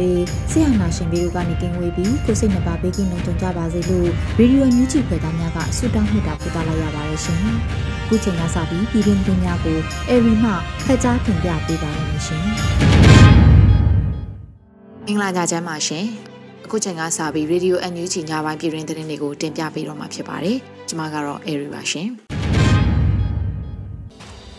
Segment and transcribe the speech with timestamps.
[0.00, 0.20] ပေး
[0.50, 7.38] ဆရာနာရှင်ပြီးတို့ကနေကင်းဝေးပြီးကိုစိတ်နှပါပေးကင်းလုံးကြုံကြပါစေလို့ရေဒီယိုညူးချီဖွယ်သားများကဆုတောင်းမြတ်တာပို့သလိုက်ရပါတယ်ရှင်။
[8.08, 9.78] ခုချိန်ကစပြီးပြည်တွင်းသတင်းများကို
[10.08, 10.50] အေရီမှ
[10.84, 12.42] ဖက်ကြားတင်ပြပေးပါရမရှင်။
[15.06, 16.04] မင်္ဂလာညချမ်းပါရှင်။
[16.64, 20.56] အခုချိန်ကစပြီးရေဒီယိုအန်ယူဂျီညပိုင်းပြည်တွင်းသတင်းတွေကိုတင်ပြပေးတော့မှာဖြစ်ပါတယ်။
[20.88, 22.08] ကျွန်မကတော့အေရီပါရှင်။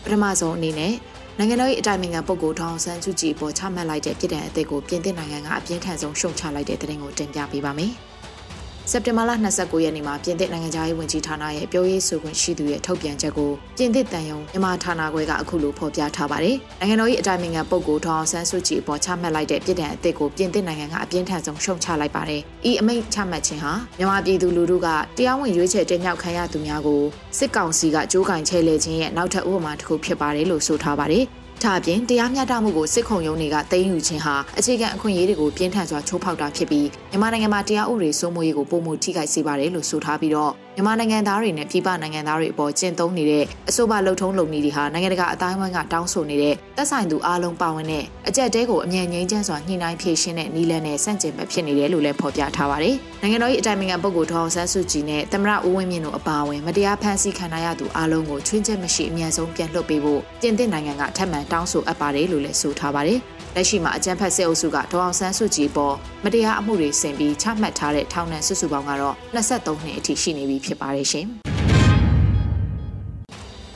[0.03, 0.94] ပထမဆုံးအနေနဲ့
[1.37, 7.93] နိုင်ငံတော်၏အတိုင်ပင်ခံပုဂ္ဂိုလ်ထောင်ဆန်းစုကြည်ပေါ်ချမှတ်လိုက်တဲ့ပြည်ထောင်အသစ်ကိုပြင်သစ်နိုင်ငံကအပြင်းထန်ဆုံးရှုံချလိုက်တဲ့တဲ့တင်ကိုတင်ပြပေးပါမယ်။
[8.94, 27.02] စက်တင်ဘာလ29ရက်နေ့မှာပြင်သစ်နိုင်ငံသားရေးဝန်ကြီးဌာနရဲ့ပြောရေးဆိုခွင့်ရှိသူရဲ့ထုတ်ပြန်ချက်ကိုပြင်သစ်တန်ယုံမြန်မာဌာနခွဲကအခုလိုဖော်ပြထားပါတယ်။နိုင်ငံတော်၏အတိုင်ပင်ခံပုဂ္ဂိုလ်ထောင်ဆန်းစုကြည်အပေါ်ချမှတ်လိုက်တဲ့ပြည်ထောင်အသစ်ကိုပြင်သစ်နိုင်ငံကအပြင်းထန်ဆုံးရှုံချလိုက်ပါတယ်။ဤအမိန့်ချမှတ်ခြင်းဟာမြန်မာပြည်သူလူထုကတရားဝင်ရွေးချယ်တင်မြှောက်ခံရသူများကို
[27.38, 31.25] စစ်ကောင်စီကကြိုးကင်ချဲလဲခြင်းရဲ့နောက်ထပ်ဥပမာတစ်ခုဖြစ်ပါတယ်လို့ဆိုထားပါတယ်။
[31.63, 63.19] ဒါအပြင်တရားမျှတမှုကိုစစ်ခုံရုံးတွေကသိမ်းယူခြင်းဟာအခြေခံအခွင့်အရေးတွေကိုပြင်းထန်စွာချိုးဖောက်တာဖြစ်ပြီးမြန်မာနိုင်ငံမှာတရားဥပဒေစိုးမိုးရေးကိုပုံမှုထိခိုက်စေပါတယ်လို့ဆိုထားပြီးတော့မြန်မာနိုင်ငံသားတွေနဲ့ပြည်ပနိုင်ငံသားတွေအပေါ်ကျင့်သုံးနေတဲ့အဆိုပါလှုပ်ထုံးလုပ်နည်းတွေဟာနိုင်ငံတကာအတိုင်းအဝိုင်းကတောင်းဆိုနေတဲ့သက်ဆိုင်သူအားလုံးပါဝင်တဲ့အကြက်တဲကိုအမြဲငြိမ်းချမ်းစွာညှိနှိုင်းဖြေရှင်းတဲ့နည်းလမ်းနဲ့စန့်ကျင်ဘက်ဖြစ်နေတယ်လို့လည်းဖော်ပြထားပါတယ်။နိုင်ငံတော်၏အတိုင်ပင်ခံပုဂ္ဂိုလ်ထောင်ဆန်းစုကြည်နဲ့သမရဦးဝင်းမြင့်တို့အပါအဝင်မတရားဖမ်းဆီးခံရသူအားလုံးကိုချွင်းချက်မရှိအမြန်ဆုံးပြန်လွှတ်ပေးဖို့ပြင်သစ်နိုင်ငံကထပ်မံတောင်းဆိုအပ်ပါတယ်လို့လည်းဆိုထားပါတယ်။
[63.55, 71.27] လက်ရှိမှာအကြံဖက်စစ်အုပ်စုကဒေါအောင်ဆန်းစုကြည်ပေါ်မတရားအမှုတွေဆင်ပြီးချမှတ်ထားတဲ့ထောင်ဒဏ်စုစုပေါင်းကတော့23နှစ်အထိရှိနေပြီဖြစ်ပါတယ်ရှင်။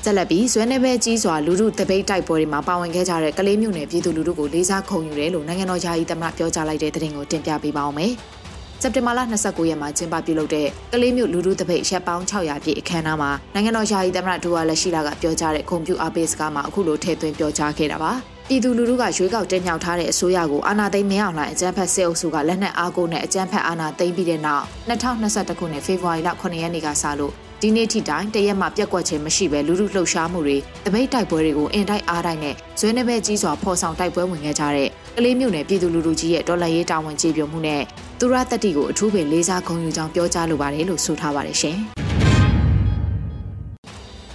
[0.04, 8.12] ဆက်လက်ပြီးဇွဲနေပဲကြီးစွာလူထုတပိတ်တိုက်ပွဲတွေမှာပါဝင်ခဲ့ကြတဲ့ကလေးမျိုးနယ်ပြည်သူလူထုကိုလေးစားခုံယူတယ်လို့နိုင်ငံတော်ယာယီသမ္မတပြောကြားလိုက်တဲ့သတင်းကိုတင်ပြပေးပါောင်းမယ်။
[8.82, 18.14] စက်တင်ဘာလ29ရက်မှာကျင်းပပြုလုပ်တဲ့ကလေးမျိုးလူထုတပိတ်ရက်ပေါင်း600ပြည့်အခမ်းအနားမှာနိုင်ငံတော်ယာယီသမ္မတဒူဝါလက်ရှိလာကပြောကြားတဲ့ကွန်ပျူတာပေးစကားမှာအခုလိုထည့်သွင်းပြောကြားခဲ့တာပါ။
[18.50, 37.82] ပြည်သူလူထုကရွေးကောက်တင်မြှောက်ထားတဲ့အစိုးရကိုအာဏာသိမ်းမင်းအောင်လှိုင်အကြမ်းဖက်စစ်အုပ်စုကလက်နက်အားကိုးနဲ့အကြမ်းဖက်အာဏာသိမ်းပြီးတဲ့နောက်2021ခုနှစ်ဖေဖော်ဝါရီလ9ရက်နေ့ကစလို့ဒီနေ့ထိတိုင်တရက်မှပြက်ကွက်ခြင်းမရှိဘဲလူထုလှုပ်ရှားမှုတွေတပိတ်တိုက်ပွဲတွေကိုအင်တိုက်အားတိုက်နဲ့ဇွဲနှပဲကြီးစွာဖော်ဆောင်တိုက်ပွဲဝင်ခဲ့ကြတဲ့ကလေးမျိုးနယ်ပြည်သူလူထုကြီးရဲ့တော်လှန်ရေးတာဝန်ကျေပွန်မှုနဲ့
[38.20, 41.80] သူရတတိကိုအထူးပင်လေးစားဂုဏ်ယူကြောင်းပြောကြားလိုပါတယ်လို့ဆိုထားပါတယ်ရှင်။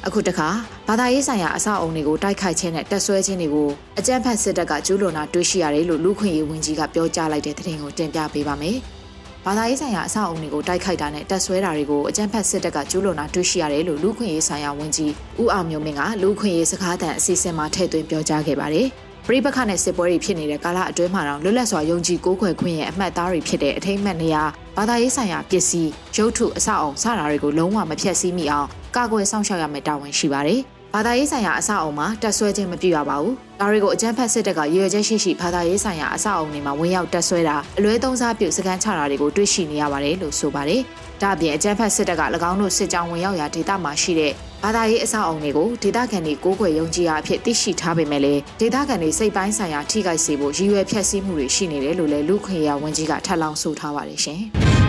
[0.06, 0.48] အခုတခါ
[0.88, 3.68] ဘာသာရေးဆိုင်ရာအဆောက်အုံတွေကိုတိုက်ခိုက်ခြင်းနဲ့တက်ဆွဲခြင်းတွေကို
[3.98, 8.76] အကြမ်းဖက်စစ်တပ်ကကျူးလွန်တာတွေ့ရှိရတယ်လို့လူခွင့်ရေးဝန်ကြီးကပြောကြားလိုက်တဲ့သတင်းကိုတင်ပြပေးပါမယ်။
[9.44, 18.86] ဘာသာရေးဆိုင်ရာအဆောက်အုံတွေကိုတိုက်ခိုက်တာနဲ့တက်ဆွဲတာတွေကိုအကြမ်းဖက်စစ်တပ်ကကျူးလွန်တာတွေ့ရှိရတယ်လို့လူခွင့်ရေးဆိုင်ရာဝန်ကြီးဦးအောင်မျိုးမင်းကလူခွင့်ရေးစကားသံအစီအစဉ်မှာထည့်သွင်းပြောကြားခဲ့ပါတယ်။
[19.26, 24.42] ပြိပခနဲ့စစ်ပွဲတွေဖြစ်နေတဲ့ကာလအတွင်းမှာတော့လွတ်လပ်စွာယုံကြည်ကိုးကွယ်ခွင့်ရဲ့အမှတ်အသားတွေဖြစ်တဲ့အထိမ့်မှတ်နေရာ
[24.76, 30.60] ဘာသာရေးဆိုင်ရာပစ္စည်းရုပ်ထုအဆောက်အုံစတာတွေကိုလုံးဝမဖျက်ဆီးမိအောင်ကာကွယ်စောင့်ရှောက်ရမယ့်တာဝန်ရှိပါတယ်။
[30.94, 40.80] ဘာသာရေးဆိုင်ရာအဆောက်အုံမှာတက်ဆွဲခြင်းမပြုရပါဘူး။ဒါတွေကိုအကြမ်းဖက်စစ်တပ်ကရွေချက်ရှိရှိဘာသာရေးဆိုင်ရာအဆောက်အုံတွေမှာဝင်ရောက်တက်ဆွဲတာအလွဲသုံးစားပြုစကန်ချတာတွေကိုတွေ့ရှိနေရပါတယ်လို့ဆိုပါတယ်။
[41.22, 44.32] ဒါ့အပြင်အကြမ်းဖက်စစ်တပ်က၎င်းတို့စစ်ကြောင်းဝင်ရောက်ရာဒေသမှာရှိတဲ့
[44.64, 54.42] ဘာသာရေးအဆောက်အုံတွေကိုဒေသခံတွေကိုးကွယ်ယုံကြည်ရာအဖြစ်သိရှိထားပေမဲ့လည်းဒေသခံတွေစိတ်ပိုင်းဆိုင်ရာထိခိုက်စေဖို့ရည်ရွယ်ဖျက်ဆီးမှုတွေရှိနေတယ်လို့လည်းလူခွင့်ရဝန်ကြီးကထပ်လောင်းဆိုထားပါတယ်ရှင်။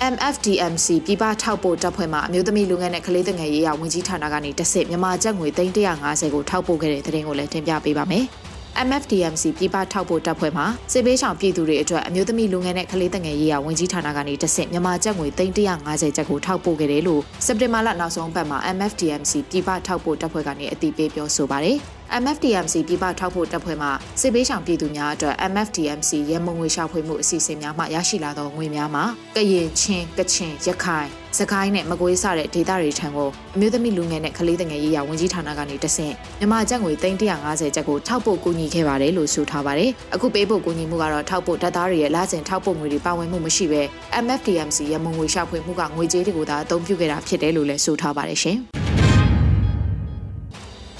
[0.00, 8.24] MFDMC ပြည်ပထောက်ပို့တပ်ဖွဲ့မှအမျိုးသမီးလူငယ်နဲ့ကလေးငယ်ရေးရာဝန်ကြီးဌာနကနေတဆင့်မြန်မာကျပ်ငွေ350ကိုထောက်ပို့ခဲ့တဲ့တဲ့ရင်ကိုလည်းတင်ပြပေးပါမယ်။
[8.86, 10.62] MFDMC ပြည်ပထောက်ပို့တပ်ဖွဲ့မှ
[10.92, 21.78] စစ်ပေးဆောင်ပြည်သူတွေအတွက်အမျိုးသမီးလူငယ်နဲ့ကလေးငယ်ရေးရာဝန်ကြီးဌာနကနေတဆင့်မြန်မာကျပ်ငွေ350ကျပ်ကိုထောက်ပို့ခဲ့တယ်လို့စက်တင်ဘာလနောက်ဆုံးပတ်မှာ MFDMC ပြည်ပထောက်ပို့တပ်ဖွဲ့ကနေအသိပေးပြောဆိုပါတယ်။
[22.22, 23.88] MFDMC ပြည်ပထောက်ဖို့တပ်ဖွဲ့မှ
[24.20, 29.04] စစ်ပေးဆောင်ပြည်သူများအတွက် MFDMC ရဲမုံငွေရှာဖွေမှုအစီအစဉ်များမှရရှိလာသောငွေများမှာ
[29.36, 31.08] ကရင်ချင်းကချင်ရခိုင်
[31.38, 43.82] စကိုင်းနဲ့မကွေးစတဲ့ဒေသတွေထံကိုအမျိုးသမီးလူငယ်နဲ့ကလေးငယ်ရေးရာဝန်ကြီးဌာနကနေတဆင့်မြန်မာကျပ်ငွေ350ကျပ်ကိုထောက်ပို့ကူညီခဲ့ပါတယ်လို့ဆိုထားပါတယ်။အခုပေးဖို့ကူညီမှုကတော့ထောက်ပို့တပ်သားတွေရဲ့လစဉ်ထောက်ပို့ငွေတွေပါဝင်မှုမရှိဘဲ
[44.24, 48.58] MFDMC ရမုံငွေရှာဖွေမှုကငွေကြေးတွေကိုသာအသုံးပြုခဲ့တာဖြစ်တယ်လို့လည်းဆိုထားပါတယ်ရှင်။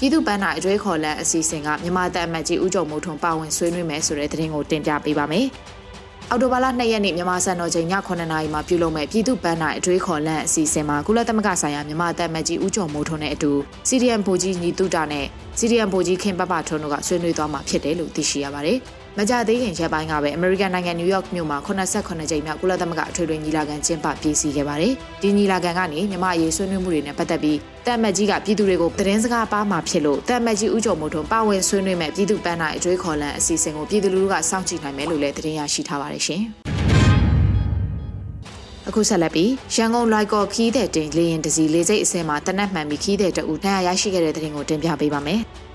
[0.01, 5.45] ပြည်သူ့ပန်းနာအကျွေးခေါ်လန်အစီအစဉ်ကမြန်မာတပ်အမတ်ကြီးဦးကျော်မိုးထွန်းပါဝင်ဆွေးနွေးမယ်ဆိုတဲ့သတင်းကိုတင်ပြပေးပါမယ်။
[6.29, 13.51] အော်တိုဘာလ2ရက်နေ့မြန်မာစံတော်ချိန်ည9:00နာရီမှာပြုလုပ်မဲ့ပြည်သူ့ပန်းနာအကျွေးခေါ်လန်အစီအစဉ်မှာကုလသမဂ္ဂဆိုင်ရာမြန်မာတပ်မတ်ကြီးဦးကျော်မိုးထွန်းနဲ့အတူ
[13.87, 15.25] စီရီယမ်ဗိုလ်ကြီးညီတုတာနဲ့
[15.57, 18.79] စီရီယမ်ဗိုလ်ကြီးခင်ပပထွန်းတို့ကဆွေးနွေးသွားမှာဖြစ်တယ်လို့သိရှိရပါတယ်။
[19.21, 36.41] မကြသေးခင်ရက်ပိုင်းကပဲအမေရိကန်နိုင်ငံနယူးယောက်မြို့မှာ89ကြိမ်မြောက်ကုလသမဂ္ဂအထွေထွေညီလာခံကျင်းပပြည်စည်းခဲ့ပါတယ်။ဒီညီလာခံကနေမြမအရေးဆွေးနွေးမှုတွေနဲ့ပတ်သက်ပြီးတမ်မတ်ကြီးကပြည်သူတွေကိုသတင်းစကားပါမှာဖြစ်လို့တမ်မတ်ကြီးဦးကျော်မိုးထွန်းပါဝင်ဆွေးနွေးမဲ့ပြည်သူပန်းနိုင်အကျွေးခေါ်လန်အစီအစဉ်ကိုပြည်သူလူထုကစောင့်ကြည့်နိုင်မယ်လို့လည်းသတင်းရရှိထားပါတယ်ရှင်။
[38.87, 45.41] အခုဆက်လက်ပြီးရန်ကုန်လိုက်ကော်ခီးတဲ့တင်လေရင်တစီလေးစိတ်အစင်းမှာတနက်မှန်ပြီးခီးတဲ့တူတန်ရရရှိခဲ့တဲ့တဲ့တင်ကိုတင်ပြပေးပါမယ်။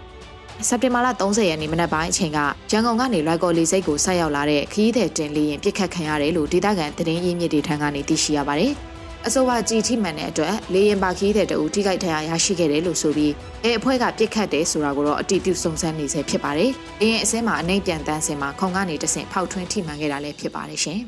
[0.69, 2.39] စက်တင်ဘာလ30ရက်နေ့မနက်ပိုင်းအချိန်က
[2.71, 8.73] ရန်ကုန်ကနေလွိုက်ကော်လီစိတ်ကိုဆက်ရောက်လာတဲ့ခရီးသည်တင်လေးရင်ပြစ်ခတ်ခံရတယ်လို့ဒေသခံသတင်းရင်းမြစ်တွေထံကနေသိရှိရပါတယ်။
[9.27, 13.33] အဆိုပါကြည်ထိမှန်တဲ့အတွက်လေရင်ပါခီးတဲ့တူထိခိုက်ထရာရရှိခဲ့တယ်လို့ဆိုပြီး
[13.65, 16.71] အဲအဖွဲ့ကပြစ်ခတ်တယ်ဆိုတာကိုတော့အတိပြုစုံစမ်းနေဆဲဖြစ်ပါတယ်။
[17.01, 21.01] လေရင်အစင်းမှာအနှိမ့်ပြန်တန်းစင်မှာခုံကနေတဆင့်ဖောက်ထွင်းထိမှန်ခဲ့တာလည်းဖြစ်ပါတယ်ရှင်။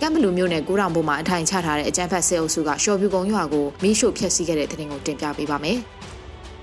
[0.00, 5.80] ကမ်ဘလူမျိုးနဲ့ကိုရောင်ဘုံမှာအထိုင်ချထားတဲ့အကြမ်းဖက်ဆဲအုပ်စုကရှော်ပြူကုံရွာကိုမီးရှို့ဖျက်ဆီးခဲ့တဲ့တဲ့တင်ကိုတင်ပြပေးပါမယ်။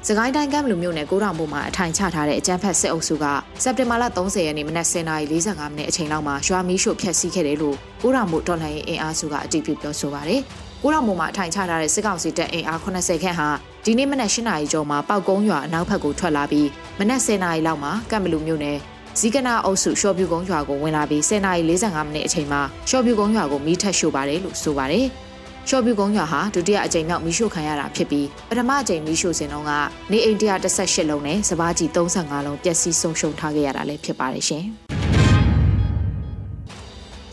[0.08, 3.26] စကိုင်းတိုင်းကမ်ဘလူမြို့နယ်ကိုတောင်ဘုံမှာအထိုင်ချထားတဲ့အကြမ်းဖက်စစ်အုပ်စုက
[3.64, 10.42] စက်တင်ဘာလ30ရက်နေ့မနက်10:45မိနစ်အချိန်လောက်မှာရွာမီးရှို့ဖျက်ဆီးခဲ့တယ်လို့ကိုတောင်ဘုံတော်လှန်ရေးအင်အားစုကအတည်ပြုပြောဆိုပါတယ်။
[10.84, 13.50] ကိုတောင်ဘုံမှာအထိုင်ချထားတဲ့စစ်ကောင်စီတပ်အင်အား80ခန့်ဟာ
[13.86, 16.68] ဒီနေ့မနက်၈နာရီကျော်မှာပောက်ကုန်းရွာအနောက်ဘက်ကိုထွက်လာပြီး
[17.00, 18.78] မနက်10:00နာရီလောက်မှာကမ်ဘလူမြို့နယ်
[19.20, 25.08] ဇီကနာအုပ်စုရှော့ပြူကုန်းရွာကိုဝင်လာပြီး10:45မိနစ်အချိန်မှာရှော့ပြူကုန်းရွာကိုမီးထက်ရှို့ပါတယ်လို့ဆိုပါတယ်။
[25.72, 29.72] ရှော့ပြူကုန်းရွာဟာဒုတိယအကြိမ်မြောက်မီးရှို့ခံရတာဖြစ်ပြီးပထမအကြိမ်မီးရှို့စဉ်တုန်းက
[30.12, 34.64] နေအိမ်118လုံးနဲ့စပားကြီး35လုံးပျက်စီးဆုံးရှုံးထားခဲ့ရတာလည်းဖြစ်ပါတယ်ရှင်။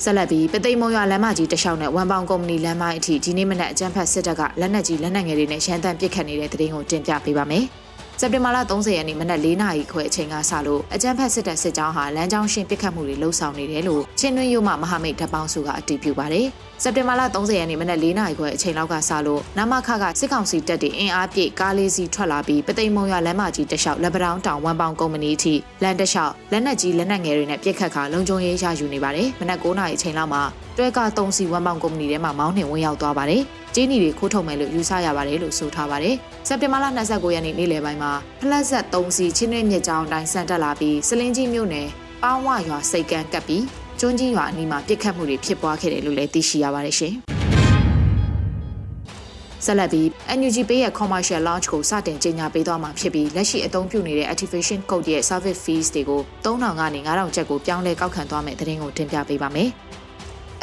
[0.03, 7.65] ဆက်လက်ပြီးပသိမ်မုံရွာလမ်းမကြီးတလျှောက်နဲ့ဝမ်ပေါင်ကုမ္ပဏီလမ်းမအထိဒီနေ့မနက်အကြမ်းဖက်စစ်တပ်ကလက်နက်ကြီးလက်နက်ငယ်တွေနဲ့ရန်တမ်းပစ်ခတ်နေတဲ့တဲ့တင်ကိုတင်ပြပေးပါမယ်။
[8.21, 16.49] စက်တင်ဘာလ30ရက်နေ့မနက်4နာရီခွဲအချိန်ကစလို့အကြမ်းဖက်စစ်တပ်စစ်ကြောင်းဟာလမ်းကြောင်းရှင်းပစ်ခတ်မှုတွေလှုပ်ဆောင်နေတယ်လို့ချင်းတွင်းရုံမှမဟာမိတ်တပ်ပေါင်းစုကအတည်ပြုပါတယ်။
[16.83, 30.43] စက်တင်ဘာလ30ရက်နေ့မနက်4နာရီခွဲအချိန်လောက်ကစလို့နမခကစစ်ကောင်စီတပ်တွေအင်အားပြည့်ကားလေးစီထွက်လာပြီးပသိမ်မုံရွာလမ်းမကြီးတလျှောက်လက်ပတောင်းတောင်ဝမ်ပေါင်ကုမ္ပဏီအထိလမ်းတလျှောက်လက်နက်ကြီးလက်နက်ငယ်တွေနဲ့ပြစ်ခတ်ခါလုံခြုံရေးရယူနေပါတယ်။မနက်9နာရီအချိန်လောက်မှာ
[30.77, 33.43] တွဲက3စီဝမ်ပေါင်ကုမ္ပဏီထဲမှာမောင်းနှင်ဝင်ရောက်သွားပါတယ်။
[33.75, 36.15] ကျင်းနီတွေခိုးထုတ်မယ်လို့ယူဆရပါတယ်လို့ဆိုထားပါတယ်။
[36.47, 41.89] စက်တင်ဘာလ29ရက်နေ့နေ့လယ်ပိုင်းမှာဖလက်ဆက်3စီချင်းတွင်းမြစ်ကြောင်းတိုင်းဆန်တက်လာပြီးစလင်းကြီးမြို့နယ်
[42.23, 43.65] ပေါင်းဝရွာစိတ်ကန်းကပ်ပြီး
[44.01, 47.15] ကျွန်းကြီးရွာအနီးမှာပြစ်ခတ်မှုတွေဖြစ်ပွားခဲ့တယ်လို့လည်းသိရှိရပါတယ်ရှင်။
[49.65, 50.07] ဆက်လက်ပြီး
[50.39, 59.71] NUG Pay ရဲ့ commercial launch ကိုစတင်ကြေညာပေးသွားမှာဖြစ်ပြီးလက်ရှိအသုံးပြုနေတဲ့ activation code ရဲ့ service fees တွေကို3000ကနေ9000ကျပ်ကိုပြောင်းလဲကောက်ခံသွားမယ့်သတင်းကိုတင်ပြပေးပါမယ်။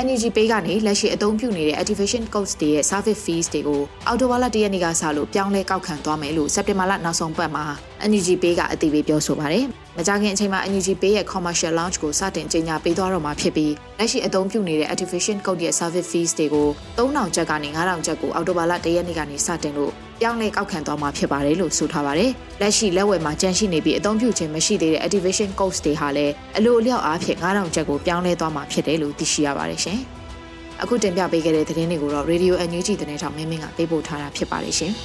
[0.01, 7.65] NUG Pay ကနေလက်ရှိအသုံးပြုနေတဲ့ activation codes တွေရဲ့ service fees တွေကိုအော်တိုဘာလ၁ရက်နေ့ကစလို့ပြောင်းလဲကောက်ခံသွားမယ်လို့စက်တင်ဘာလနောက်ဆုံးပတ်မှာ
[8.09, 9.65] NUG Pay ကအသိပေးပြောဆိုပါတယ်။
[9.97, 16.67] မကြာခင်အချိန်မှာ NUG Pay ရဲ့ commercial launch ကိုစတင်ကြေညာပေးသွားတော့မှာဖြစ်ပြီးလက်ရှိအသုံးပြုနေတဲ့ activation code ရဲ့ service fees တွေကို
[16.97, 29.99] 3000ကျပ်ကနေ9000ကျပ်ကိုအော်တိုဘာလ၁ရက်နေ့ကနေစတင်လို့ ပြောင်းလဲကောက်ခံသွားမှာဖြစ်ပါတယ်လို့ဆိုထားပါတယ်။လက်ရှိလက်ဝယ်မှာကြန့်ရှိနေပြီးအသုံးပြုခြင်းမရှိသေးတဲ့ activation codes တွေဟာလည်းအလိုအလျောက်အားဖြင့်9000ကျပ်ကိုပြောင်းလဲသွားမှာဖြစ်တယ်လို့သိရှိရပါတယ်ရှင်။
[30.81, 34.93] အခုတင်ပြပေးခဲ့တဲ့သတင်းတွေကိုတော့ Radio NUG သတင်းထောက်မင်းမင်းကပေးပို့ထားတာဖြစ်ပါတယ်ရှင်။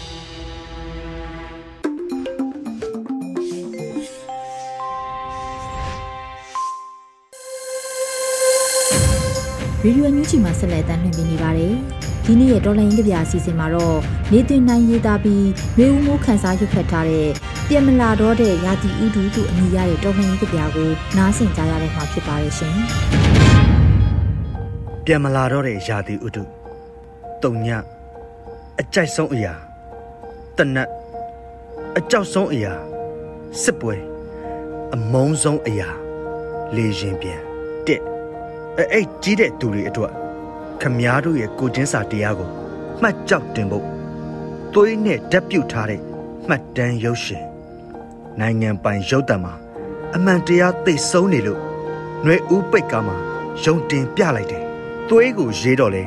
[9.85, 11.75] ရေဒီယိုညူချီမှာဆက်လက်တင်ပြနေပါတယ်။
[12.31, 13.99] ဒီနေ့ရဲ့တော်လိုင်းကြပြအစီအစဉ်မှာတော့
[14.33, 15.47] နေတင်နိုင်ရေးသားပြီး
[15.79, 17.29] ရေဦးမိုးခန်းစားရွက်ဖက်ထားတဲ့
[17.69, 22.75] ပြင်မလာတော့တဲ့ရာတီဥဒူသူအမိရတဲ့တော်လိုင်းကြပြကိုနားဆင်ကြရတဲ့မှာဖြစ်ပါရဲ့ရှင်။
[25.05, 26.43] ပြင်မလာတော့တဲ့ရာတီဥဒူ
[27.43, 27.69] တုံည
[28.81, 29.53] အကြိုက်ဆုံးအရာ
[30.57, 30.89] တနတ်
[31.99, 32.73] အကြောက်ဆုံးအရာ
[33.63, 33.95] စစ်ပွဲ
[34.95, 35.89] အမုန်းဆုံးအရာ
[36.77, 37.41] လေရင်ပြန်
[37.87, 38.03] တက်
[38.93, 40.15] အဲ့ကြီးတဲ့သူတွေအတွက်
[40.83, 42.51] ခမားတို့ရဲ့ကိုချင်းစာတရားကို
[43.01, 43.87] မှတ်ကြောက်တင်ဖို့
[44.73, 46.01] သွေးနဲ့ဓာတ်ပြုတ်ထားတဲ့
[46.49, 47.45] မှတ်တမ်းရုပ်ရှင်
[48.41, 49.55] နိုင်ငံပိုင်ရုပ်တံမှာ
[50.15, 51.61] အမှန်တရားသိဆုံးနေလို့
[52.23, 53.17] ຫນွေဦးပိတ်ကားမှာ
[53.65, 54.63] ယုံတင်ပြလိုက်တယ်
[55.09, 56.05] သွေးကိုရေးတော့လေ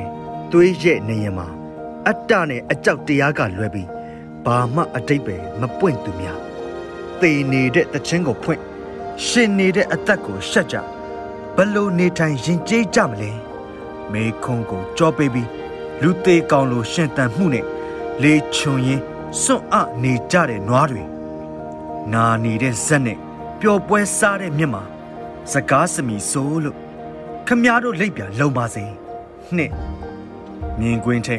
[0.52, 1.46] သွေးရဲ့နေရင်မှာ
[2.06, 3.88] အတ္တနဲ့အကြောက်တရားကလွဲပြီး
[4.44, 6.38] ဘဘာမှအတိတ်ပဲမပွင့်သူများ
[7.20, 8.60] သေနေတဲ့တခြင်းကိုဖွင့်
[9.26, 10.76] ရှင်နေတဲ့အသက်ကိုရှက်ကြ
[11.56, 13.30] ဘလို့နေထိုင်ရင်ကျေးကြမလဲ
[14.12, 15.48] မေခွန်းကိုကြောပေးပြီး
[16.02, 17.64] လူသေးကောင်လိုရှင်တန်မှုနဲ့
[18.22, 19.00] လေချွန်ရင်
[19.42, 21.02] စွန့်အနေကြတဲ့နွားတွေ
[22.12, 23.18] နာနေတဲ့ဇက်နဲ့
[23.60, 24.82] ပျော်ပွဲစားတဲ့မြတ်မှာ
[25.52, 26.78] စကားစမီဆိုးလို့
[27.46, 28.84] ခမည်းတော်လိပ်ပြလုံပါစေ
[29.56, 29.70] နှစ်
[30.78, 31.38] မြင်ကွင်းထဲ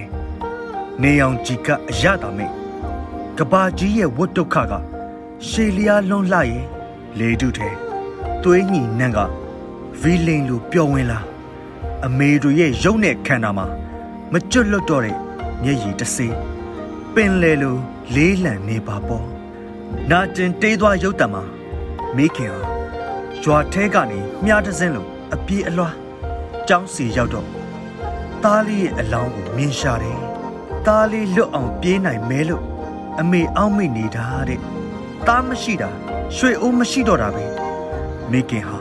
[1.01, 2.53] နေအောင်ကြည်ကအရတာမိတ်
[3.38, 4.74] ကဘာကြီးရဲ့ဝတ်ဒုက္ခက
[5.48, 6.65] ရှေလျားလွန်လှရဲ့
[7.20, 7.70] လေတုထဲ
[8.44, 9.20] သွေးညီနန့်က
[10.01, 11.20] ဗီလိန်လိုပျော်ဝင်လာ
[12.06, 13.66] အမေတို့ရဲ့ရုပ်နဲ့ခန္ဓာမှာ
[14.32, 15.18] မကျွတ်လွတ်တော့တဲ့
[15.64, 16.36] မျက်ရည်တစေး
[17.14, 17.76] ပင်လေလို
[18.16, 19.26] လေးလံနေပါပေါ့
[20.12, 21.44] နာကျင်တေးသွားရုပ်တံမှာ
[22.16, 22.62] မိခင်ဟာ
[23.44, 25.96] ကြွားထဲကနေမြားတစင်းလိုအပြေးအလွှား
[26.68, 27.48] ကြောင်းစီရောက်တော့
[28.44, 30.20] သားလေးရဲ့အလောင်းကိုမြင်ရှာတယ်
[30.88, 32.64] သားလေးလွတ်အောင်ပြေးနိုင်မဲလို့
[33.20, 34.60] အမေအောက်မိတ်နေတာတဲ့
[35.28, 35.90] သားမရှိတာ
[36.36, 37.46] ရွှေအိုးမရှိတော့တာပဲ
[38.32, 38.78] မိခင်ဟာ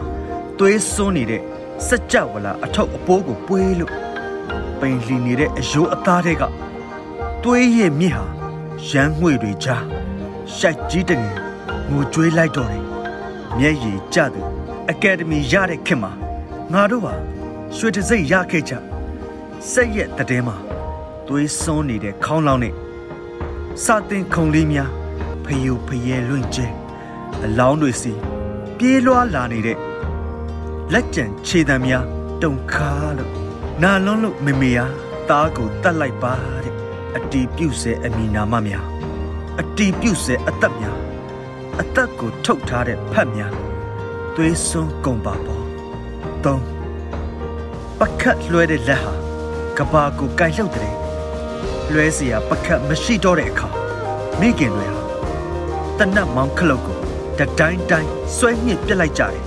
[0.58, 1.42] သွေးစွန်းနေတဲ့
[1.86, 3.92] စက်ကြဝလာအထောက်အပိုးကိုပွေးလို့
[4.80, 6.42] ပိန်လီနေတဲ့အယိုးအသားတွေက
[7.42, 8.24] သွေးရဲ့မြစ်ဟာ
[8.90, 9.84] ရမ်းငွေတွေကြား
[10.56, 11.36] ရှိုက်ကြီးတငယ်
[11.90, 12.84] ငိုကြွေးလိုက်တော့တယ်
[13.58, 14.42] မျက်ရည်ကျသူ
[14.90, 16.12] အကယ်ဒမီရတဲ့ခင်မှာ
[16.72, 17.14] ငါတို့ဟာ
[17.76, 18.72] ရွှေတစိမ့်ရခဲ့ကြ
[19.70, 20.56] စက်ရက်တည်မှာ
[21.26, 22.74] သွေးစွန်းနေတဲ့ခေါင်းလောင်းနဲ့
[23.84, 24.90] စာတင်ခုံလေးများ
[25.44, 26.66] ဖယိုဖယဲလွင့်ကျဲ
[27.44, 28.12] အလောင်းတွေစီ
[28.78, 29.78] ပြေးလွှားလာနေတဲ့
[30.93, 32.05] လက်ကျန်ခြေတံများ
[32.43, 33.31] တုံခါလို့
[33.83, 34.85] နာလွန်းလို့မေမေယာ
[35.29, 36.75] သားကိုတတ်လိုက်ပါတဲ့
[37.15, 38.87] အတီးပြုတ်ဆဲအမိနာမများ
[39.59, 40.97] အတီးပြုတ်ဆဲအသက်များ
[41.81, 43.53] အသက်ကိုထုတ်ထားတဲ့ဖတ်များ
[44.35, 45.63] သွေးစွန်းကုန်ပါပေါ်
[46.43, 46.63] သုံး
[47.99, 49.13] ပကတ်လွှဲတဲ့လက်ဟာ
[49.77, 50.93] ကဘာကိုကိုင်လှုပ်တဲ့
[51.93, 53.69] လွှဲเสียပကတ်မရှိတော့တဲ့အခါ
[54.39, 55.01] မိခင်တွေဟာ
[55.99, 56.97] တနတ်မောင်းခလုတ်ကို
[57.39, 59.43] တတိုင်းတိုင်းဆွဲညှစ်ပြစ်လိုက်ကြတယ်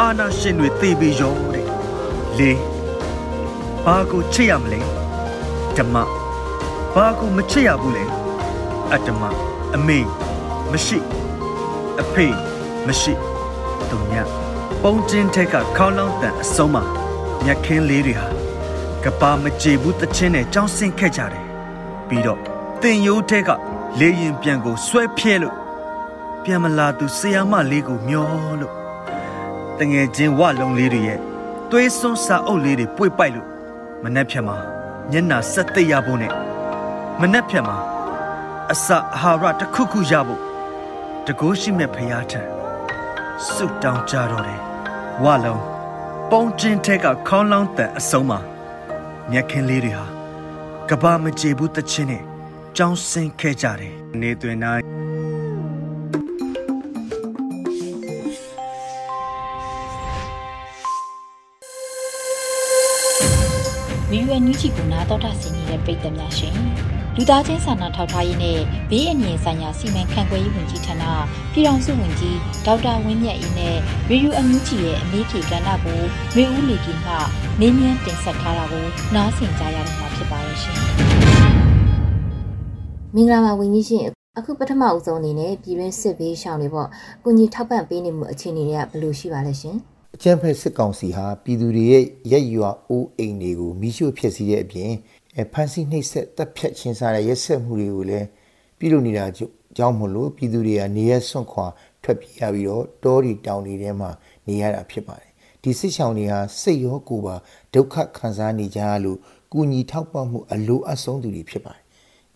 [0.00, 1.66] အာနာရှင်တွေသေပြီးရောတဲ့
[2.38, 2.58] လေး
[3.84, 4.80] ဘာကိုချစ်ရမလဲ
[5.76, 5.96] ဓမ္မ
[6.94, 8.04] ဘာကိုမချစ်ရဘူးလဲ
[8.92, 9.22] အတ္တမ
[9.74, 9.98] အမေ
[10.70, 10.98] မရှိ
[12.00, 12.26] အဖေ
[12.86, 13.12] မရှိ
[13.88, 14.14] သူည
[14.82, 16.82] ပုံချင်းထက်ကခေါင်းလောင်းတန်အစုံးမှာ
[17.44, 18.28] မြက်ခင်းလေးတွေဟာ
[19.04, 21.46] ကပါမကြေဘူးတချင်းနဲ့ကြောင်းဆင်းခဲ့ကြတယ်
[22.08, 22.40] ပြီးတော့
[22.82, 23.50] တင်ယိုးထက်က
[23.98, 25.56] လေရင်ပြန်ကိုဆွဲဖြဲလို့
[26.44, 28.26] ပြန်မလာသူဆရာမလေးကိုမျော
[28.62, 28.79] လို့
[29.80, 31.18] တငယ်ချင်းဝလုံးလေးတွေရဲ့
[31.70, 33.48] သွေးစွန်းစာအုပ်လေးတွေပွေပိုက်လို့
[34.02, 34.56] မနှက်ဖြတ်မှာ
[35.10, 36.32] မျက်နာဆက်သိရဖို့နဲ့
[37.20, 37.76] မနှက်ဖြတ်မှာ
[38.72, 40.40] အစာအာဟာရတစ်ခုခုရဖို့
[41.26, 42.42] တကိုးရှိမဲ့ဖရာထံ
[43.52, 44.60] စွတ်တောင်းကြတော့တယ်
[45.24, 45.62] ဝလုံး
[46.30, 48.38] ပုံချင်းထက်ကခေါင်းလောင်းတန်အစုံးမှာ
[49.30, 50.06] မြက်ခင်းလေးတွေဟာ
[50.88, 52.22] ကဘာမကြေဘူးတချင်းနဲ့
[52.76, 54.82] ကြောင်းဆင်းခဲ့ကြတယ်နေတွင်နိုင်
[64.60, 66.54] ချီကိုနာတော်တာဆင်နေတဲ့ပြည်သက်များရှင်
[67.16, 68.58] လူသားချင်းစာနာထောက်ထားရေးနဲ့
[68.90, 71.04] ဘေးအန္တရာယ်ဆိုင်ရာစီမံခန့်ခွဲရေးဝန်ကြီးဌာန
[71.52, 73.76] ပြည်ထောင်စုဝန်ကြီးဒေါက်တာဝင်းမြတ်အေးနဲ့
[74.10, 76.00] ရေဒီယိုအန်ယူဂျီရဲ့အမေးဖြေကဏ္ဍကို
[76.34, 77.12] မေဦးလီကီမှ
[77.60, 80.76] မင်းမြန်းတင်ဆက်ထားတာကိုနားဆင်ကြရတော့မှာဖြစ်ပါရဲ့ရှင်
[83.14, 84.04] မင်္ဂလာပါဝင်းကြီးရှင်
[84.38, 86.88] အခုပထမအဆုံးအနေနဲ့ပြည်တွင်းစစ်ဘေးရှောင်တွေပေါ့
[87.24, 89.76] ကုညီထောက်ပံ့ပေးနေမှုအခြေအနေတွေကဘယ်လိုရှိပါလဲရှင်
[90.14, 94.92] အကျန်းဖက်စစ်ကောင်စီဟာပြည်သူတွေရဲ့ရက်ရွာအိုးအိမ်တွေကိုမိရှို့ဖျက်ဆီးတဲ့အပြင်
[95.52, 98.26] ဖမ်းဆီးနှိပ်စက်တပ်ဖြတ်ချင်းစားတဲ့ရက်ဆက်မှုတွေကိုလည်း
[98.78, 99.24] ပြုလုပ်နေတာ
[99.76, 101.66] ကြောင့်မလို့ပြည်သူတွေကနေရဆွန့်ခွာ
[102.02, 104.10] ထွက်ပြေးရပြီးတော့တောတွေတောင်တွေထဲမှာ
[104.46, 105.30] နေရတာဖြစ်ပါတယ်
[105.62, 107.36] ဒီစစ်ဆောင်တွေဟာစိတ်ရောကိုယ်ပါ
[107.74, 109.18] ဒုက္ခခံစားနေကြရလို့
[109.52, 111.84] ကုညီထောက်ပံ့မှုအလိုအဆုံးသူတွေဖြစ်ပါတယ်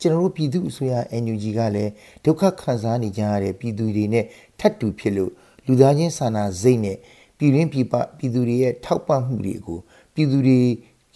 [0.01, 1.93] ကျွန်တော်တို့ပြည်သူအစိုးရ NUG ကလည်း
[2.25, 4.25] ဒုက္ခခံစားနေကြရတဲ့ပြည်သူတွေနဲ့
[4.61, 5.33] ထပ်တူဖြစ်လို့
[5.67, 6.99] လူသားချင်းစာနာစိတ်နဲ့
[7.45, 9.79] ပြည်ရင်းပြည်ပပြည်သူတွေရဲ့ထောက်ပံ့မှုတွေကို
[10.15, 10.59] ပြည်သူတွေ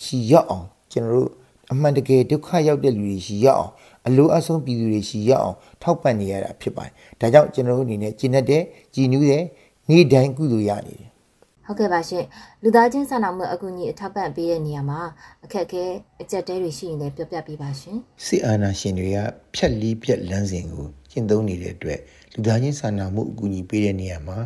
[0.04, 1.30] ရှိရောက်အောင်ကျွန်တော်တို့
[1.72, 3.72] အမှန်တကယ်ဒုက္ခရောက်တဲ့လူတွေရှိရောက်အောင်
[4.06, 8.62] အလိုအဆုံးပြည်သူတွေရှိရောက်အောင်ထောက်ပံ့နေရတာဖြစ်ပါတယ်။ဒါကြောင့်ကျွန်တော်တို့အနေနဲ့ကျင့်တဲ့
[8.94, 9.44] ကြည်နူးတဲ့
[9.88, 11.08] နေ့တိုင်းကုသိုလ်ရနေတယ်။
[11.66, 12.24] ဟုတ်ကဲ့ပါရှင်။
[12.62, 15.00] လူသားချင်းစာနာမှုအကူအညီအထောက်ပံ့ပေးတဲ့နေရာမှာ
[15.44, 15.84] အခက်အခဲ
[16.22, 19.18] အကျက်တဲတွေရှိရင်လည်းပြောပြပေးပါရှင်။စစ်အာဏာရှင်တွေက
[19.54, 22.00] ဖြက်လီးပြက်လမ်းစဉ်ကိုကျင့်သုံးနေတဲ့အတွက်
[22.32, 24.38] လူသားချင်းစာနာမှုအကူအညီပေးတဲ့နေရာမှာ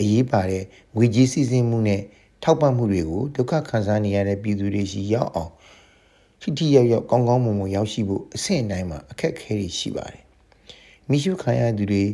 [0.00, 0.64] အရေးပါတဲ့
[0.96, 2.02] ငွေကြေးစီစဉ်မှုနဲ့
[2.42, 5.52] ထောက်ပံ့မှုတွေကိုဒုက္ခခံစားနေရတဲ့ပြည်သူတွေရှိရောက်အောင်
[6.40, 10.22] ထိထိရောက်ရောက်ကောင်းကောင်းမွန်မွန်ရောက်ရှိဖို့အဆင့်အတိုင်းမှာအခက်အခဲတွေရှိပါတယ်။
[11.08, 12.04] မိရှုခံရသူတွေ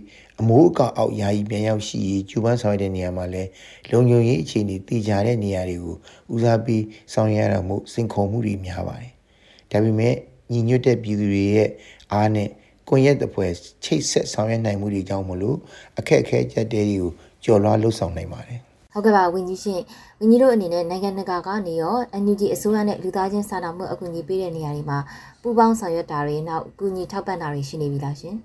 [0.41, 3.43] အမိုးအကာအောက်ယာယီပြန်ရောက်ရှိရေးကျူပန်းဆောင်ရတဲ့နေရာမှာလဲ
[3.91, 5.97] လုံခြုံရေးအခြေအနေတည်ကြတဲ့နေရာတွေကို
[6.35, 6.83] ဦးစားပေး
[7.13, 9.13] ဆောင်ရွက်ရမှုစိန်ခေါ်မှုတွေများပါတယ်။
[9.71, 10.15] ဒါပေမဲ့
[10.51, 11.69] ညီညွတ်တဲ့ပြည်သူတွေရဲ့
[12.13, 12.49] အားနဲ့
[12.89, 13.53] ကွန်ရက်တစ်ဖွဲ့
[13.85, 15.57] ချိတ်ဆက်ဆောင်ရွက်နိုင်မှုတွေကြောင့်မလို့
[15.99, 17.11] အခက်အခဲကြက်တဲတွေကို
[17.44, 18.61] ကျော်လွှားလှုပ်ဆောင်နိုင်ပါတယ်
[18.92, 19.80] ဟုတ်ကဲ့ပါဝင်းကြီးရှင်
[20.18, 24.99] ဝင်းကြီးတို့အနေနဲ့နိုင်ငံတကာကနေရော NUG အစိုးရနဲ့လူသားချင်းစာနာမှုအကူအညီပေးတဲ့နေရာတွေမှာ
[25.42, 28.37] ပူးပေါင်းဆောင်ရွက်တာတွေနောက်အကူအညီထောက်ပံ့တာတွေရှိနေပြီလားရှင်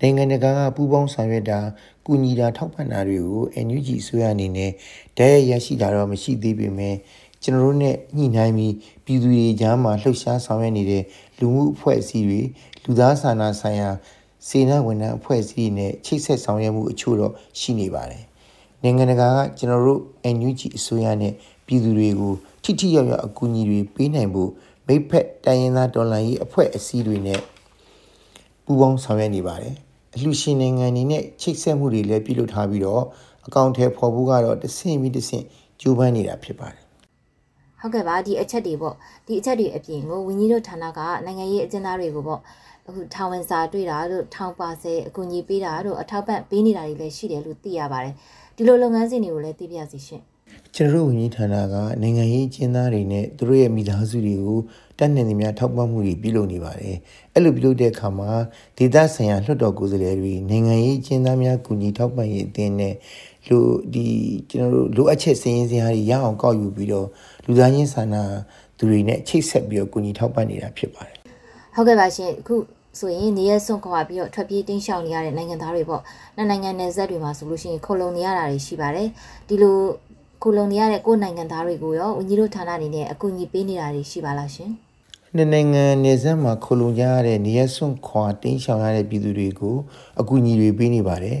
[0.00, 1.58] နိုင်ငံတကာကပူးပေါင်းဆောင်ရွက်တာ
[2.06, 4.70] ကူညီတာထောက်ပံ့တာတွေကို NUG အစိုးရအနေနဲ့
[5.18, 6.96] တရရရှိတာတော့မရှိသေးပေမဲ့
[7.42, 11.04] ကျွန်တော်တို့နဲ့ညှိနှိုင်းပြီးပြည်သူတွေကြားမှာလှုပ်ရှားဆောင်ရွက်နေတဲ့
[11.38, 12.40] လူမှုအဖွဲ့အစည်းတွေ
[12.84, 13.90] လူသားစာနာဆိုင်ရာ
[14.48, 18.24] စေနာဝန်ထမ်းအဖွဲ့အစည်းတွေနဲ့ချိတ်ဆက်ဆောင်ရွက်မှုအချို့တော့ရှိနေပါတယ်။
[18.82, 20.00] နိုင်ငံတကာကကျွန်တော်တို့
[20.36, 21.32] NUG အစိုးရနဲ့
[21.66, 22.32] ပြည်သူတွေကို
[22.64, 24.50] ထိထိရောက်ရောက်အကူအညီတွေပေးနိုင်ဖို့
[24.86, 27.40] မိဖက်တိုင်းရင်းသားတော်လှန်ရေးအဖွဲ့အစည်းတွေနဲ့
[28.64, 29.74] ပူးပေါင်းဆောင်ရွက်နေပါတယ်။
[30.16, 33.02] အလှရှင်နိုင်ငံတွေနဲ့ချိတ်ဆက်မှုတွေလည်းပြုလုပ်ထားပြီးတော့
[33.46, 35.44] အကောင့်ထဲပေါ်ဖို့ကတော့တဆင့်ပြီးတဆင့်
[35.80, 36.82] ကြိုးပမ်းနေတာဖြစ်ပါတယ်
[37.80, 38.94] ဟုတ်ကဲ့ပါဒီအချက်တွေပေါ့
[39.26, 42.40] ဒီအချက်တွေအပြင်ကိုဝင်းကြီးတို့ဌာနကနိုင်ငံရေးအကျဉ်းသားတွေကိုပေါ့
[42.88, 48.14] အခုထောင်ဝင်စာတွေ့တာတို့ထောင်ပါဆယ်အကူအညီပေးတာတို့အထောက်ပံ့ပေးနေတာတွေလည်းရှိတယ်လို့သိရပါတယ်
[48.56, 50.22] ဒီလိုလုပ်ငန်းစဉ်တွေကိုလည်းသိပြစီရှင်
[50.74, 54.58] ကျွန်တော်တို့ဝန်ကြီးဌာနကနိုင်ငံရေးအကျဉ်းသားတွေနဲ့သူတို့ရဲ့မိသားစုတွေကို
[54.98, 56.96] တတ်နိုင်သမျှထောက်ပံ့မှုတွေပြုလုပ်နေပါတယ်
[57.34, 58.30] အဲ့လိုပြုလုပ်တဲ့အခါမှာ
[58.78, 62.94] ဒေသဆိုင်ရာလွှတ်တော်ကိုယ်စားလှယ်တွေနိုင်ငံရေးအကျဉ်းသားများကူညီထောက်ပံ့ရေးအသင်းနဲ့
[63.48, 63.58] လူ
[63.94, 64.06] ဒီ
[64.50, 67.08] ကျွန်တော်တို့လိုအပ်ချက်စည်းရင်းစရာတွေရအောင်ကောက်ယူပြီးတော့
[67.46, 68.22] လူသားချင်းစာနာ
[68.78, 71.13] သူတွေနဲ့ချိတ်ဆက်ပြီးတော့ကူညီထောက်ပံ့နေတာဖြစ်ပါတယ်
[71.76, 72.54] ဟုတ်ကဲ့ပါရှင်အခု
[72.98, 76.02] ဆိုရင်နေရစွန့်ခွာပြီးတော့ထွက်ပြေးတင်းရှောင်နေရတဲ့နိုင်ငံသားတွေပေါ့
[76.36, 79.08] နှစ်နိုင်ငံနယ်စပ်တွေမှာဆိုလို့ရှိရင်ခုံလုံနေရတာတွေရှိပါတယ်
[79.48, 79.76] ဒီလို
[80.42, 84.70] ခုံလုံနေရတဲ့ကိုယ်နိုင်ငံသားတွေကိုရောဝန်ကြီးတို့ဌာနအနေနဲ့အကူအညီပေးနေတာတွေရှိပါလားရှင်
[85.34, 89.76] နှစ်နိုင်ငံနယ်စပ်မှာခုံလုံကြရတဲ့နေရစွန့်ခွာတင်းရှောင်ရတဲ့ပြည်သူတွေကို
[90.20, 91.38] အကူအညီတွေပေးနေပါတယ်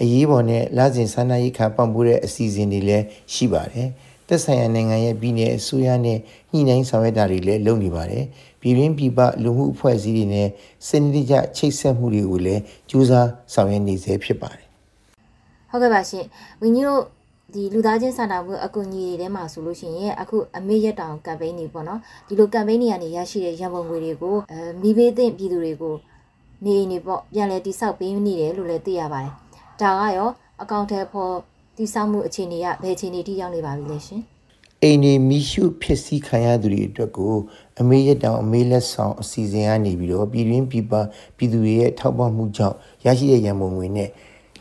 [0.00, 3.88] အရေးပေါ်နဲ့လစဉ်စာနာရေးခါပံ့ပိုးတဲ့အစီအစဉ်တွေလည်းရှိပါတယ်
[4.28, 6.18] သက်ဆိုင်ရာနိုင်ငံရဲ့ပြည်내အစိုးရနဲ့
[6.56, 8.24] ညှိနှိုင်းဆောင်ရွက်တာတွေလည်းလုပ်နေပါတယ်
[8.60, 10.48] ပြည်ရင်းပြည်ပလူမှုအဖွဲ့အစည်းတွေနဲ့
[10.88, 14.66] စနစ်တကျချိတ်ဆက်မှုတွေကိုလည်းကြိုးစားဆောင်ရွက်နေစေဖြစ်ပါတယ်
[15.70, 16.24] ဟုတ်ကဲ့ပါရှင်
[16.60, 17.02] ဝင်းကြီးတို့
[17.54, 25.94] ဒီလူသားချင်းစာနာမှုအကူအညီတွေထဲမှာဆိုလို့ရှိရင်အခုအမေရက်တောင်ကမ်ပိန်းတွေပေါ့နော်ဒီလိုကမ်ပိန်းတွေကနေရရှိတဲ့ရန်ပုံငွေတွေကိုအဲမိဘေးသင့်ပြည်သူတွေကို
[26.64, 29.32] နေနေပေါ့ပြန်လဲတိဆောက်ပေးနေတယ်လို့လည်းသိရပါတယ်
[29.80, 30.30] ဒါကရော
[30.62, 31.34] အကောင့်ထဲပေါ်
[31.76, 34.22] တည်ဆောက်မှုအခြေအနေကဘယ်အခြေအနေထိရောက်နေပါပြီလဲရှင်
[34.86, 37.34] အိမ်နေမီရှုဖြစ်စည်းခံရသူတွေအတွက်ကို
[37.80, 40.92] အမေရတောင်အမေလက်ဆောင်အစီအစဉ်ကနေပြီးတော့ပြည်တွင်းပြည်ပ
[41.36, 44.10] ပြည်သူတွေရဲ့ထောက်ပံ့မှုကြောင့်ရရှိတဲ့ရန်ပုံငွေနဲ့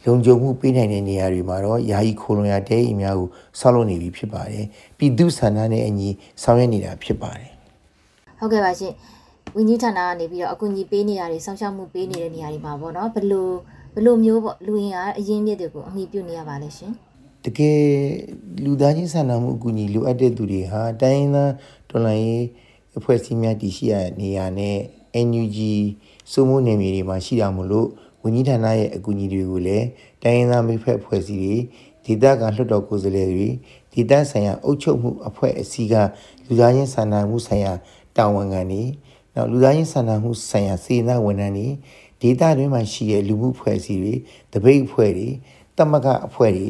[0.05, 4.65] လုံခြုံမှုပေးနိုင်တဲ့နေရာတွေမှာတော့ယာယီခိုလွန်ရတဲအိမ်များကိုဆောက်လုပ်နေပြီဖြစ်ပါတယ်
[4.97, 6.09] ပြည်သူဆန္ဒနဲ့အညီ
[6.43, 7.51] ဆောင်ရွက်နေတာဖြစ်ပါတယ်
[8.39, 8.93] ဟုတ်ကဲ့ပါရှင်
[9.55, 13.53] ဝင်းကြီးဌာနကနေပြီးတော့အကူအညီပေးနေတာတွေစောင့်ရှောက်မှုပေးနေတဲ့နေရာတွေမှာပေါ့နော်ဘလို့
[13.95, 16.91] ဘလို့မျိုးပေါ့လူရင်ကအရင်မြစ်တွေကိုအမိပြုတ်နေရပါလဲရှင်
[17.45, 17.79] တကယ်
[18.63, 21.51] လူသားချင်းစာနာမှုအကူအညီလိုအပ်တဲ့သူတွေဟာတိုင်းရင်းသား
[21.89, 22.45] တော်လှန်ရေး
[22.97, 24.77] အဖွဲ့အစည်းများတည်ရှိရနေရာနဲ့
[25.27, 25.57] NUG
[26.31, 27.87] စုမှုနယ်မြေတွေမှာရှိတာမို့လို့
[28.23, 29.85] ဝန်ကြီးဌာနရဲ့အကူအညီတွေကိုလည်း
[30.23, 31.55] တိုင်းရင်းသားမိဖက်အဖွဲ့အစည်းတွေ
[32.05, 33.47] ဒေသခံလွှတ်တော်ကိုယ်စားလှယ်တွေ
[33.93, 35.95] ဒေသဆိုင်ရာအုပ်ချုပ်မှုအဖွဲ့အစည်းက
[36.45, 37.73] လူသားချင်းစာနာမှုဆိုင်ရာ
[38.17, 38.83] တာဝန်ခံတွေ
[39.35, 41.67] နောက်လူသားချင်းစာနာမှုဆိုင်ရာစေနာဝန်ထမ်းတွေ
[42.21, 44.13] ဒေသတွင်းမှာရှိတဲ့လူမှုအဖွဲ့အစည်းတွေ
[44.53, 45.29] တပိတ်အဖွဲ့တွေ
[45.77, 46.67] တမကအဖွဲ့တွေ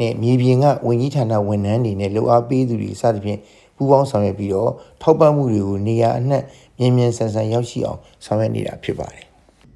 [0.00, 3.40] နဲ့မြေပြင်ကဝန်ကြီးဌာနဝန်ထမ်းတွေနဲ့လှူအားပေးသူတွေစသဖြင့်
[3.76, 4.70] ပူးပေါင်းဆောင်ရွက်ပြီးတော့
[5.02, 6.42] ထောက်ပံ့မှုတွေကိုနေရာအနှံ့
[6.78, 9.24] မြင်မြန်ဆန်ဆန်ရောက်ရှိအောင်ဆောင်ရွက်နေတာဖြစ်ပါတယ်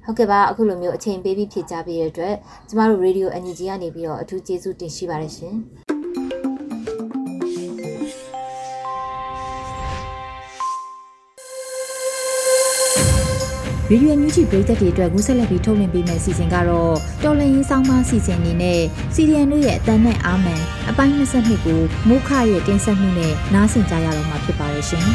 [0.03, 2.35] ဟုတ်ကဲ့ပါအခုလိုမျိုးအချိန်ပေးပြီးဖြည့်ချပေးတဲ့အတွက်
[2.67, 5.55] ကျမတို့ Radio NUG ကနေပြီးတော့အထူးကျေးဇူးတင်ရှိပါတယ်ရှင်
[13.91, 18.81] ဗီဒီယိုညူချီပရိသတ်တွေအတွက်ကူးဆက်လက်ပြီးထုတ်လွှင့်ပေးမယ့်အစီအစဉ်ကတော့တော်လန်ရေးဆောင်မအစီအစဉ်အနေနဲ့
[19.13, 25.03] စီရီယန်တို့ရဲ့အတန်နဲ့အာမန်အပိုင်း22ကိုမိုးခရဲ့တင်ဆက်မှုနဲ့နားဆင်ကြရတော့မှာဖြစ်ပါတယ်ရှင်။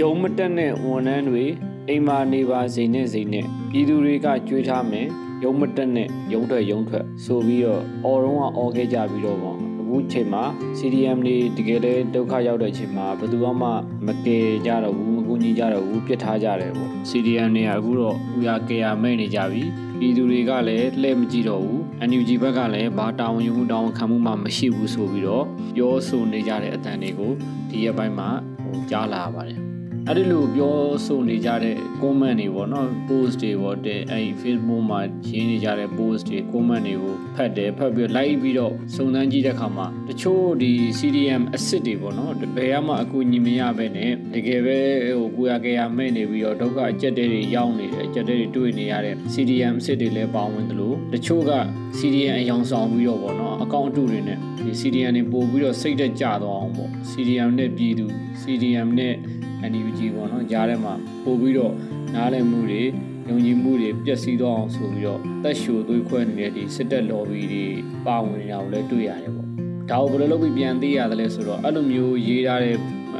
[0.00, 1.44] ရုံမတက်တဲ့ဝန်ထမ်းတွေ
[1.88, 5.06] အိမ်မာနေပါစိနေစိနေပြည်သူတွေကကြွေးထားမယ်
[5.44, 10.44] ရုံမတက်နဲ့ရုံထွက်ရုံထွက်ဆိုပြီးတော့အော်တော့အော်ခဲ့ကြပြီးတော့ပေါ့အခုချိန်မှာ
[10.78, 13.70] CDM တွေတကယ်လဲဒုက္ခရောက်တဲ့ချိန်မှာဘယ်သူမှ
[14.06, 19.62] မကယ်ကြတော့ဘူးမကူ ညီကြတော့ဘူးပြစ်ထားကြတယ်ပေါ့ CDM တွေကအခုတော့ဥရကေရမဲ့နေကြပြီ
[19.98, 25.44] ပြည်သူတွေကလည်းလှည့်မကြည့်တော့ဘူး NUG ဘက်ကလည်းဘာတာဝန်ယူမှုတာဝန်ခံမှုမှမရှိဘူးဆိုပြီးတော့
[25.76, 27.32] ပြောဆိုနေကြတဲ့အတန်တွေကို
[27.70, 28.28] ဒီရက်ပိုင်းမှာ
[28.62, 29.67] ဟိုကြားလာပါတယ်
[30.10, 44.78] အဲ့ဒီလိုပြောဆိုနေကြတဲ့ comment တွေပေါ့နော် post တွေပေါ့တဲ့အဲ့ Facebook မှာရေးနေကြတဲ့ post တွေ comment တွေကိုဖတ်တယ်ဖတ်ပြီး like ပြီးတော့စုံစမ်းကြည့်တဲ့အခါမှာတချို့ဒီ CDM အစ်စ်တွေပေါ့နော်ဘယ်မှအကူညီမရပဲနဲ့တကယ်ပဲ
[45.18, 51.52] ဟိုကိုရကေရမဲ့နေပြီးတော့ဒုက္ခအကျက်တွေရောက်နေတယ်အကျက်တွေတွေ့နေရတဲ့ CDM အစ်စ်တွေလည်းပါဝင်သလိုတချို့က
[51.98, 58.06] CDM အယောင်ဆောင်ပြီးတော့ပေါ့နော်အကောင့်အတုတွေနဲ့ဒီ CDM တွေပို့ပြီးတော့စိတ်သက်ကြသွားအောင်ပေါ့ CDM နဲ့ပြည်သူ
[58.42, 59.14] CDM နဲ့
[59.72, 60.94] NUG ပေါ့နော်ကြားထဲမှာ
[61.24, 61.74] ပို့ပြီးတော့
[62.14, 62.82] နားလည်မှုတွေ
[63.28, 67.64] ယုံကြည်မှုတွေပျက်စီးသွားအောင်ဆိုပြီးတော့တက်ရှိုသွေးခွဲနေတဲ့ဒီစစ်တပ် lobby တွေ
[68.06, 69.48] ပါဝင်နေတာကိုလည်းတွေ့ရတယ်ပေါ့
[69.90, 72.76] ဒါကိုဘယ်လိုလုပ်ပြီးပြန်သိရတယ်လဲဆိုတော့အဲ့လိုမျိုးရေးထားတဲ့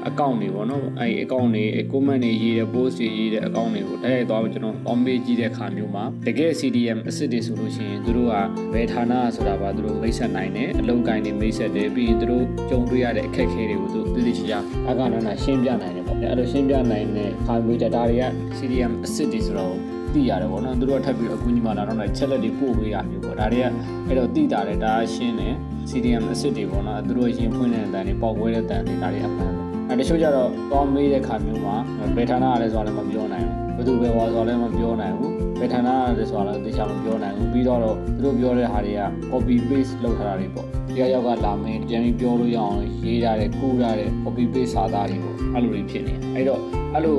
[0.09, 8.35] အကောင့်တွေပေါ့နော်အဲ့အကောင့်တွေ comment တွေရေးတဲ့ post တွေရေးတဲ့အကောင့်တွေကိုတိုက်ရိုက်သွားပြီးကျွန်တော် on page ကြည့်တဲ့အခါမျိုးမှာတကယ် CDM အစ်စ်တွေဆိုလို့ရှိရင်သူတို့က
[8.73, 14.59] ဘယ်ဌာနဆိုတာပါသူတို့မိတ်ဆက်နိုင်တယ်အလုပ်ကိုင်းတွေမိတ်ဆက်တယ်ပြီးရင်သူတို့ကြုံတွေ့ရတဲ့အခက်အခဲတွေကိုသူသိသိချာချာ
[14.91, 18.25] အကနာနာရှင်းပြနိုင်တယ်ပေါ့အဲ့လိုရှင်းပြနိုင်တဲ့ခါမျိုး data တွေက
[18.59, 19.75] CDM အစ်စ်တွေဆိုတော့
[20.15, 23.67] သိရတယ်ပေါ့နော်သူတို့ကထပ်ပြီးအကူအညီမှလာတော့လည်းချက်လက်တွေပို့ပေးရမျိုးပေါ့ဒါတွေက
[24.07, 25.55] အဲ့တော့သိတာတယ်ဒါရှင်းတယ်
[25.91, 31.77] CDM အစ်စ်တွေပေါ့နော်သူတို့ရင်ဖွင့်တဲ့အတန်တွေပေါက်ဝဲတဲ့အတန်တွေဒါတွေအမှန်ပဲ အဲတချို့ကျတော့သွားမေးတဲ့ခါမျိုးမှာ
[32.17, 37.91] ဘယ်ဌာနကလဲဆိုတာလည်းမပြောနိုင်ဘူးဘယ်သူပဲဟောဆိုတာလည်းမပြောနိုင်ဘူးဘယ်ဌာနကလဲဆိုတာလည်းသိချာမပြောနိုင်ဘူးပြီးတော့သူ
[38.25, 46.61] တို့ပြောတဲ့ဟာတွေက copy paste လုပ်ထားတာတွေပေါ့တရားရောက်ကလာမင်းပြန်ပြီးပြောလို့ရအောင်ရေးထားတဲ့ကူးထားတဲ့ copy paste စာသားတွေပေါ့အဲ့လိုတွေဖြစ်နေအဲ့တော့
[46.95, 47.19] အဲ့လို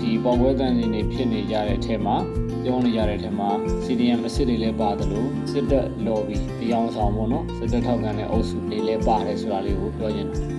[0.00, 2.16] ဒီပေါ်ပွဲတန်တွေဖြစ်နေကြတဲ့အထက်မှာ
[2.64, 3.50] ပြောနေကြတဲ့အထက်မှာ
[3.84, 10.55] CDM အစ်စ်တွေလည်းပါတယ်လို့စစ်တပ် lobby တရားဆောင်ပေါ့နော်စစ်တပ်ထောက်ခံတဲ့အုပ်စုတွေလည်းပါတယ်ဆိုတာလေးကိုပြောချင်တယ်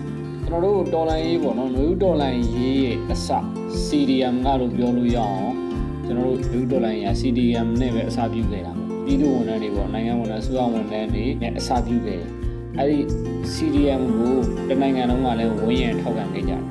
[0.50, 3.30] ကျွန်တော်တို့တော်လိုင်းရေးပေါ့နော်နွေဦးတော်လိုင်းရေးရဲ့အစ
[3.86, 5.54] CDM ကလို့ပြောလို့ရအောင်
[6.06, 12.32] ကျွန်တော်တို့နွေဦးတော်လိုင်းရေး CDM နဲ့ပဲအစပြုခဲ့တာပေါ့ပြည်သူဝန်ထမ်းတွေပေါ့နိုင်ငံဝန်ထမ်းစုဝန်ထမ်းတွေနဲ့အစပြုခဲ့တယ်
[12.78, 12.98] အဲ့ဒီ
[13.54, 14.36] CDM ကို
[14.70, 16.62] တနိုင်ငံလုံးကလည်းဝန်းရံထောက်ခံခဲ့ကြတယ်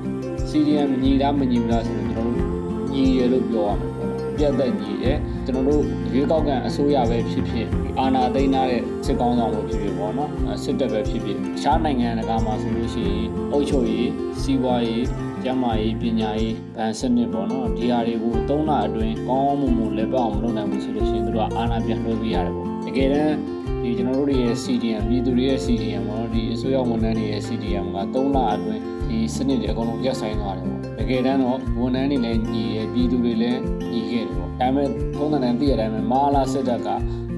[0.51, 2.47] CDM ညီလားမညီဘူးလားဆိုတော့ကျွန်တော်တို့
[2.93, 5.83] ညီရလို့ပြောရမှာပေါ့ပြတ်သက်ညီတယ် ကျွန်တော်တို့
[6.13, 7.67] ရွေးကောက်ခံအစိုးရပဲဖြစ်ဖြစ်
[7.99, 10.31] အာဏာသိမ်းထားတဲ့စစ်ကောင်းဆောင်ပဲဖြစ်ဖြစ်ပေါ့နော်
[10.65, 14.11] စစ်တပ်ပဲဖြစ်ဖြစ်ရှားနိုင်ငံတကာမှာဆိုလို့ရှိရင်အုပ်ချုပ်ရေး
[14.43, 15.07] စီးပွားရေး
[15.43, 23.37] ကျန်းမာရေးပညာရေးဗန်စနစ်ပေါ့နော်ဒီဟာတွေကို၃လအတွင်းကောင်းမှုမှုလည်းပေါ့အောင်မလုပ်နိုင်ဘူးဆိုလို့ရှိရင်တို့ကအာဏာပြန်လွှဲပေးရတယ်ပေါ့တကယ်တမ်း
[23.83, 33.61] ဒီကျွန်တော်တို့ရဲ့ CDM ပြည်သူတွေရဲ့ CDM ပေါ့ဒီအစိုးရဝန်ထမ်းတွေရဲ့ CDM က3လအတွင်းဒီစနစ်တွေအကုန်လုံးပြတ်ဆိုင်သွားတယ်ပေါ့တ ကယ်တမ်းတော့ဝန်ထမ်းတွေလည်းညီရပြည်သူတွေလည်း
[33.93, 36.89] ညီခဲ့တယ်ပေါ့ဒါပေမဲ့ထုံးတဲ့သိရတဲ့အတိုင်းမာလာစစ်တပ်က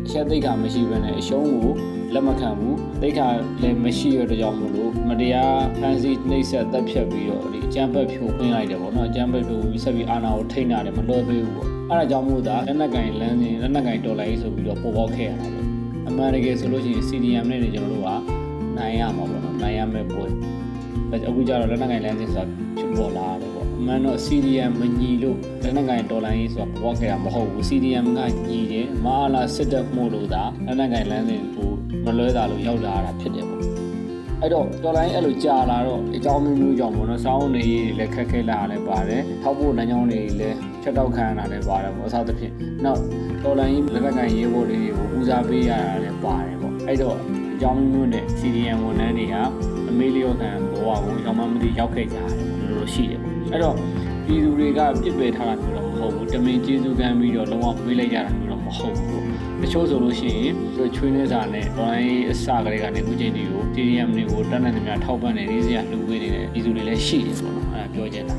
[0.05, 1.73] အချက်သိက္ခာမရှိဘဲနဲ့အရှုံးကို
[2.15, 3.27] လက်မခံဘူးသိက္ခာ
[3.63, 15.67] လည်းမရှိရတဲ့ကြောင့်မို့လို့မတရားဖန်ဆီးနှိပ်စက်တပ်ဖြတ်ပြီးတော့ဒီအကြမ်းဖက်ဖြိုခွင်းလိုက်တယ်ပေါ့နော်အကြမ်းဖက်ဖြိုပြီးဆက်ပြီးအာဏာကိုထိန်းတာတယ်မလွှဲပေးဘူးပေါ့အဲ့ဒါကြောင့်မို့သာလက်နက်ကင်လမ်းစဉ်လက်နက်ကင်တော်လိုင်းဆိုပြီးတော့ပေါ်ပေါက်ခဲ့ရတာပေါ့
[16.09, 18.11] အမှန်တကယ်ဆိုလို့ရှိရင် CDM နဲ့နေကျွန်တော်တို့က
[18.79, 20.27] နိုင်ရမှာပေါ့နော်နိုင်ရမယ့်ပွဲ
[21.29, 31.71] အခုကျတော့လက်နက်ကင်လမ်းစဉ်ဆိုတာဖြစ်ပေါ်လာတယ်ပေါ့အ မှန်တော့ CDM မညီလို့လက်နက်ကင်တော်လိုင်းဆိုတာပေါ်ပေါက်ခဲ့တာမဟုတ်ဘူး CDM ကညီတယ်မအားလားစစ်တပ်မှုလို့သာလက်နက်ကင်လမ်းစဉ်ကို
[32.05, 33.63] မလွဲတာလို့ရောက်လာတာဖြစ်တယ်ပေါ့
[34.43, 37.65] အဲ့တော့တော်လိုင်းအဲ့လိုကြာလာတော့အကြောင်းမျိုးမျိုးကြောင့်ပေါ့နော်စောင်းနေ
[37.99, 42.53] လည်းခက်ခဲလာတယ်ပါတယ်ထောက်ဖို့လမ်းကြောင်းတွေလည်းချက်တော့ခံရတာလည်းပါတယ်ပေါ့အစားသဖြင့်
[42.85, 43.01] နောက်
[43.45, 47.17] တော်လိုင်းလက်နက်ကင်ရေးဖို့တွေကိုဦးစားပေးရတာလည်းပါတယ်ပေါ့အဲ့တော့
[47.55, 49.35] အကြောင်းမျိုးနဲ့ CDM ဝန်ထမ်းတွေက
[49.89, 53.77] အမေလျောခံဘဝကိုရောက်မှမသိရောက်ခဲ့ကြတယ်လို့လို့ရှိတယ်ပေါ့ အဲ့တော့
[54.27, 59.23] ပြည်သူတွေကပြစ်ပယ်ထားတာမျိုးတော့မဟုတ်ဘူးတမင်ကျေးဇူးကမ်းပြီးတော့လုံးဝမေးလိုက်ကြတာမျိုးတော့မဟုတ်ဘူး
[59.63, 68.37] တချို့ဆိုလို့ရှိရင်သူချွေးနေစာနဲ့ online အစကလေးကနေအခုချိန်ဒီကို TDM တွေကိုတတ်နိုင်သမျှထောက်ပံ့နေနေစရာလှူပေးနေတဲ့ပြည်သူတွေလည်းရှိတယ်ပေါ့နော်အဲ့ဒါပြောချင်တာ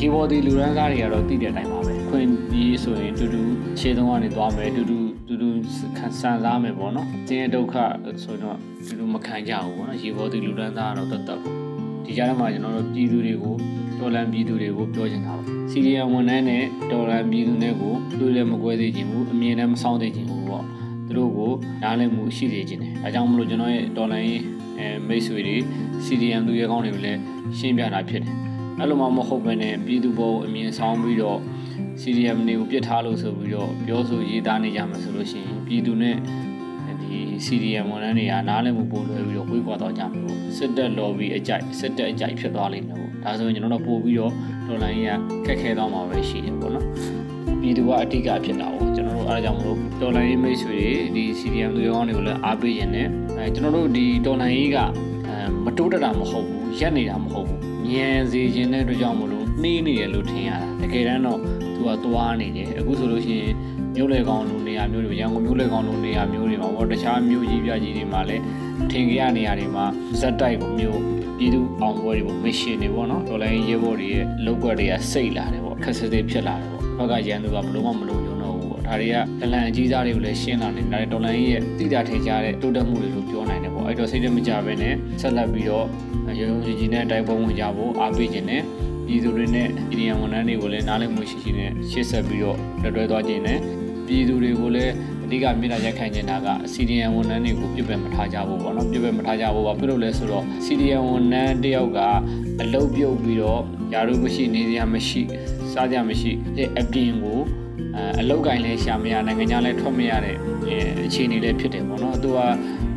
[0.00, 3.42] ရေဘော်ဒီလူရန်ကားတွေကတော့တည်တဲ့အတိုင်းပါပဲခွင့်ပြီးဆိုရင်တူတူ
[3.78, 5.48] ခြေသုံးကနေသွားမယ်တူတူတူတူ
[5.98, 7.74] ခံစားစားမယ်ပေါ့နော်။တင်းရဲ့ဒုက္ခ
[8.24, 11.54] ဆိုတော့တူတူမခံကြဘူးပေါ့နော်။ရေဘော်ဒီလူရန်သားကတော့တတ်တတ်ပေါ့။
[12.04, 13.56] ဒီကြားထဲမှာကျွန်တော်တို့ပြည်သူတွေကို
[14.00, 20.64] တော်လန်ပြည်သူတွေကိုပြောချင်တာပါ။စီရီယံဝန်ထမ်းနဲ့တော်လန်ပြည်သူတွေကိုသူလည်းမကွဲသေးခြင်းဘူးအမြင်နဲ့မဆောင်သေးခြင်းဘူးပေါ့။
[21.06, 24.42] သူတို့ကိုနားလည်မှုရှိစေခြင်းတယ်။ဒါကြောင့်မလို့ကျွန်တော်ရဲ့တော်လန်ရေး
[24.78, 25.56] အဲမိတ်ဆွေတွေ
[26.06, 27.20] CDM သူရဲကောင်းတွေကိုလည်း
[27.58, 28.34] ရှင်းပြတာဖြစ်တယ်။
[28.78, 31.38] အဲ့လိုမှမဟုတ်ဘဲနဲ့ပြည်သူဘောအမြင်ဆောင်ပြီးတော့
[32.00, 36.16] CDM တွေကိုပြစ်ထားလို့ဆိုပြီးတော့ပြောဆိုရေးသားနေကြမှာဆိုလို့ရှိရင်ပြည်သူနဲ့
[37.02, 44.32] ဒီ CDM ဝန်ထမ်းတွေကနားလည်မှုပို့လွှဲပြီးတော့ဝေးကွာတော့ကြမှာပေါ့စစ်တပ် lobby အကြိုက်စစ်တပ်အကြိုက်ဖြစ်သွားလိမ့်မယ်ပေါ့ ဒါဆိုရင်ကျွန်တော်တို့ပို့ပြီးတော့
[44.66, 46.86] ဒေါ်လာရင်းကခက်ခဲသွားမှာပဲရှိတယ်ပေါ့နော်
[47.60, 50.78] ပြည်သူကအတိကဖြစ်တာပေါ့ကျွန်တော်တို့အားကြောင့်မလို့ဒေါ်လာရင်းမိတ်ဆွေ
[51.14, 57.60] တွေဒီ CDM တွေကောင်းတွေကိုလည်းအားပေးရင်လည်းအဲကျွန်တော်တို့ဒီဒေါ်လာရင်းကအဲမတိုးတက်တာမဟုတ်ဘူးရက်နေတာမဟုတ်ဘူး
[57.90, 61.38] ညံစေခြင်းတဲ့အတွက်ကြောင့်မလို့နှေးနေတယ်လို့ထင်ရတာတကယ်တမ်းတော့
[61.74, 63.54] သူကသွားနေတယ်အခုဆိုလို့ရှိရင်
[63.94, 68.42] မြို့လေကောင်လိုနေရာမျိုးတွေရန်ကုန်မြို့လေကောင်လိုနေရာမျိုးတွေမှာပေါ့တခြားမြို့ကြီးပြကြီးတွေမှာလည်း
[68.90, 69.84] ထင်ကြရနေရာတွေမှာ
[70.20, 71.00] ဇက်တိုက်မျိုး
[71.38, 85.86] ပြည်သူအောင်ပွဲတွေပေါ့မရှင်တွေပေါ့နော်ဒေါ်လာရေးဘော်တွေရဲ့လောက်ွက်တွေကစိတ်လာတယ်ပေါ့ခက်စစ်စစ်ဖြစ်လာတယ်ပေါ့ဘက်ကရန်သူကဘလို့မှမလို့ညုံတော့ဘူးပေါ့ဒါတွေကဒလန်အကြီးစားတွေကိုလည်းရှင်းလာနေတယ်ဒေါ်လာရေးရဲ့တိတာထင်ရှားတဲ့တိုးတက်မှုတွေလို့ပြောနိုင်တယ်ပေါ့အဲ့တော့စိတ်တမကြဘဲနဲ့ဆက်လက်ပြီးတော့
[86.40, 88.62] ရုံရုံကြီးကြီးနဲ့တိုက်ပွဲဝင်ကြဖို့အားပေးခြင်းနဲ့
[89.06, 93.58] ပြည်သူတွေနဲ့ပြည်သူဝန်ထမ်းတွေကိုလည်းနားလည်မှုရှိရှိနဲ့ရှေ့ဆက်ပြီးတော့လက်တွဲသွားခြင်းနဲ့
[94.06, 94.92] ပြည်သူတွေကိုလည်း
[95.26, 101.98] အဓိကမြေတားရက်ခံနေတာက CDN ဝန်ထမ်းတွေကိုပြစ်ပယ်မထားကြဘူးပေါ့နော်ပြစ်ပယ်မထားကြဘူးပါပြုလို့လဲဆိုတော့ CDN ဝန်ထမ်းတယောက်က
[102.62, 103.60] အလုတ်ပြုတ်ပြီးတော့
[103.92, 105.22] ယာရုမရှိနေစရာမရှိ
[105.72, 107.40] စားကြမရှိတဲ့အပြင်ကို
[108.20, 110.36] အလောက်ကင်လည်းရှာမရနိုင်ငံခြားလည်းထွက်မရတဲ့
[111.06, 112.38] အခြေအနေလည်းဖြစ်တယ်ပေါ့နော်သူက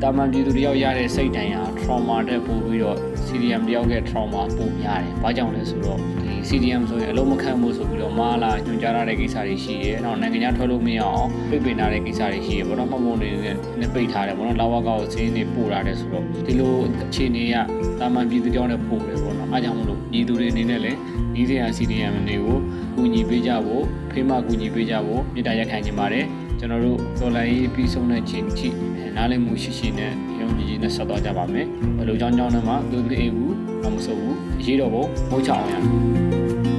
[0.01, 6.18] တာမန်ပြည်သူတယောက်ရတဲ့စိတ်တိုင်းဟာ trauma တက်ပို့ပြီးတော့ CDM တယောက်ရဲ့ trauma ပိုများတယ်။ဘာကြောင့်လဲဆိုတော့ဒီ
[6.49, 17.55] CDM ဆိုရင်အလုံးမခံမှုဆိုပြီးတော့မာလာညွှန်ကြားရတဲ့ကိစ္စတွေရှိရဲ။နောက်နိုင်ငံခြားထွက်လို့မရအောင်ပိတ်ပင်ထားတဲ့ကိစ္စတွေရှိရဲပေါ့နော်။မှမုံနေနဲ့ပိတ်ထားတယ်ပေါ့နော်။လာဝကောက်ဈေးနေပို့ထားတယ်ဆိုတော့ဒီလိုအခြေအနေက
[17.99, 20.97] တာမန်ပြည်သူတယောက်နဲ့ပို့တယ်ပေါ့နော်။အားကြောင့်မလို့ပြည်သူတွေအနေနဲ့လည်း
[21.35, 22.57] ဒီစရာ CDM တွေကို
[22.95, 26.25] ကူညီပေးကြဖို့ဖေးမကူညီပေးကြဖို့မြစ်တာရက်ခံနေပါတယ်။
[26.59, 28.69] ကျွန်တော်တို့တော်လိုင်းရေးပြီးဆုံးတဲ့ချိန်ထိ
[29.15, 31.67] နားလည်မှုရှိရှိနဲ့ယုံကြည်ကြည်နဲ့ဆက်သွားကြပါမယ်
[31.97, 33.53] ဘယ်လိုကြောင်းကြောင်းနဲ့မှသူမအေးဘူး
[33.93, 36.78] မဆိုဘူးအရေးတော်ပုံမိုးချအောင်ရဒီက